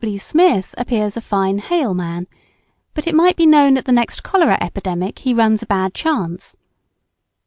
[0.01, 0.17] W.
[0.17, 2.25] Smith appears a fine hale man,
[2.95, 6.57] but it might be known that the next cholera epidemic he runs a bad chance.